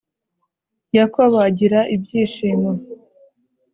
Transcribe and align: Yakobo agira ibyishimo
Yakobo 0.97 1.37
agira 1.49 1.79
ibyishimo 1.95 2.71